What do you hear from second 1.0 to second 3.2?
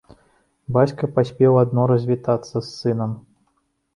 паспеў адно развітацца з сынам.